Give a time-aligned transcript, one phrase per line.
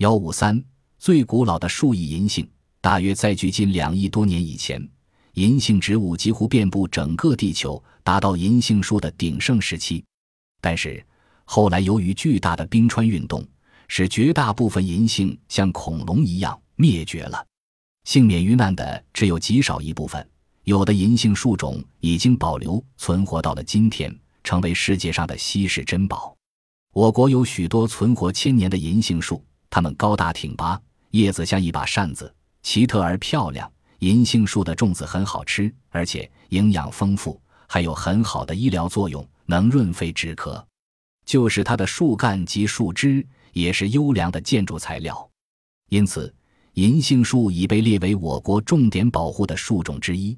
[0.00, 0.64] 幺五三，
[0.98, 2.48] 最古老的树艺银杏，
[2.80, 4.82] 大约在距今两亿多年以前，
[5.34, 10.02] 银杏植物几乎遍布整个地球，达到银杏树的鼎盛时期。
[10.62, 11.04] 但是
[11.44, 13.46] 后来由于巨大的冰川运动，
[13.88, 17.46] 使绝大部分银杏像恐龙一样灭绝了，
[18.04, 20.26] 幸免于难的只有极少一部分。
[20.64, 26.34] 有的银杏树种已经保留存活到了今天，成为世界上的稀世珍宝。
[26.94, 30.78] 我国有许多存活千年的银杏树，它们高大挺拔，
[31.12, 33.70] 叶子像一把扇子，奇特而漂亮。
[34.00, 40.62] 银杏树的种子很好吃，而且营养丰富，还有很好的医疗作用，能润肺止咳。
[41.26, 45.30] 就是它的树干及树枝也是优良的建筑材料，
[45.90, 46.34] 因此
[46.72, 50.36] 银杏树已被列为我国重点保护的树种之一。